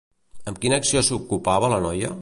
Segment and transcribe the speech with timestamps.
[0.51, 2.15] Amb quina acció s'ocupava la noia?